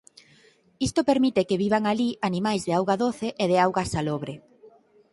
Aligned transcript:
Isto 0.87 1.01
permite 1.09 1.47
que 1.49 1.59
vivan 1.63 1.83
alí 1.91 2.09
animais 2.29 2.61
de 2.67 2.71
auga 2.77 2.95
doce 3.03 3.27
e 3.43 3.45
de 3.51 3.57
auga 3.65 3.83
salobre. 3.93 4.33